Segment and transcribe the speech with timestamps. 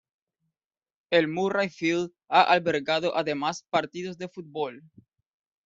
[1.11, 4.81] El Murrayfield ha albergado además partidos de fútbol.